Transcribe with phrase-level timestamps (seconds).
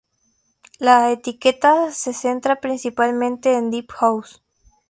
[0.79, 4.41] La etiqueta se centra principalmente en deep house.